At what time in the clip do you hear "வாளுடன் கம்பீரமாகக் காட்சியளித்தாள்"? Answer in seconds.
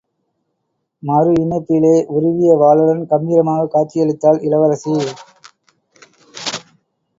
2.55-4.43